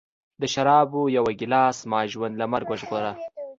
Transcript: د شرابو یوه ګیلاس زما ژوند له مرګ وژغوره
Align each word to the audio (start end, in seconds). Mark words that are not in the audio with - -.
د 0.41 0.43
شرابو 0.53 1.01
یوه 1.17 1.31
ګیلاس 1.39 1.75
زما 1.83 1.99
ژوند 2.11 2.35
له 2.37 2.45
مرګ 2.53 2.67
وژغوره 2.69 3.11